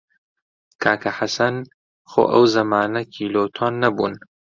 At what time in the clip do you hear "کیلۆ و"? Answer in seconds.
3.13-3.51